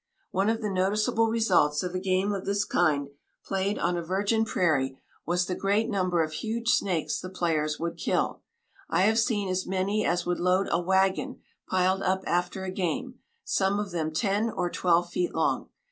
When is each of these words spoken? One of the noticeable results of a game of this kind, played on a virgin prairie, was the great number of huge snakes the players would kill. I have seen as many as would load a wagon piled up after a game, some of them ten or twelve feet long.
One 0.31 0.49
of 0.49 0.61
the 0.61 0.69
noticeable 0.71 1.27
results 1.27 1.83
of 1.83 1.93
a 1.93 1.99
game 1.99 2.33
of 2.33 2.43
this 2.43 2.65
kind, 2.65 3.09
played 3.45 3.77
on 3.77 3.97
a 3.97 4.01
virgin 4.01 4.45
prairie, 4.45 4.97
was 5.27 5.45
the 5.45 5.53
great 5.53 5.89
number 5.91 6.23
of 6.23 6.31
huge 6.33 6.69
snakes 6.69 7.19
the 7.21 7.29
players 7.29 7.79
would 7.79 7.97
kill. 7.99 8.41
I 8.89 9.01
have 9.03 9.19
seen 9.19 9.47
as 9.47 9.67
many 9.67 10.03
as 10.03 10.25
would 10.25 10.39
load 10.39 10.67
a 10.71 10.81
wagon 10.81 11.41
piled 11.69 12.01
up 12.01 12.23
after 12.25 12.63
a 12.63 12.71
game, 12.71 13.19
some 13.43 13.79
of 13.79 13.91
them 13.91 14.11
ten 14.11 14.49
or 14.49 14.71
twelve 14.71 15.11
feet 15.11 15.35
long. 15.35 15.69